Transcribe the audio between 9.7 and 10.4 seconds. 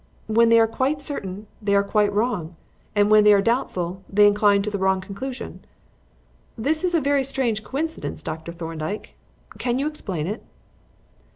you explain